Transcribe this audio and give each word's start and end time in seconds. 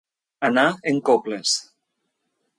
Anar 0.47 0.63
en 0.93 1.03
coples. 1.11 1.53